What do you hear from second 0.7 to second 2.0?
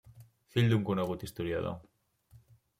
d'un conegut historiador.